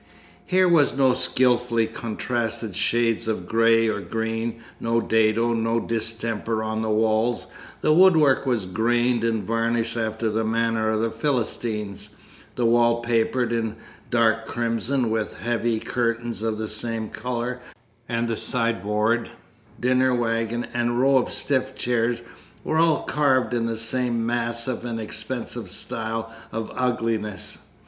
[0.47, 6.81] Here were no skilfully contrasted shades of grey or green, no dado, no distemper on
[6.81, 7.45] the walls;
[7.81, 12.09] the woodwork was grained and varnished after the manner of the Philistines,
[12.55, 13.75] the walls papered in
[14.09, 17.61] dark crimson, with heavy curtains of the same colour,
[18.09, 19.29] and the sideboard,
[19.79, 22.23] dinner waggon, and row of stiff chairs
[22.63, 27.59] were all carved in the same massive and expensive style of ugliness.